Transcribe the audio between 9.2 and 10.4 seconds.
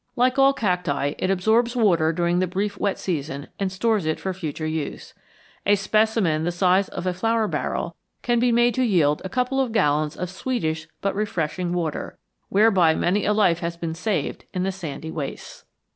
a couple of gallons of